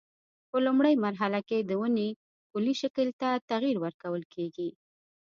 په 0.49 0.57
لومړۍ 0.65 0.95
مرحله 1.05 1.39
کې 1.49 1.57
د 1.61 1.71
ونې 1.81 2.09
کلي 2.51 2.73
شکل 2.81 3.07
ته 3.21 3.29
تغییر 3.49 3.77
ورکول 3.81 4.23
کېږي. 4.33 4.69